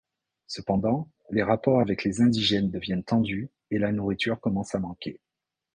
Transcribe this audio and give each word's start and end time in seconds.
Cependant, 0.47 1.09
les 1.29 1.43
rapports 1.43 1.79
avec 1.79 2.03
les 2.03 2.21
indigènes 2.21 2.71
deviennent 2.71 3.03
tendus 3.03 3.51
et 3.69 3.77
la 3.77 3.91
nourriture 3.91 4.39
commence 4.39 4.73
à 4.73 4.79
manquer. 4.79 5.19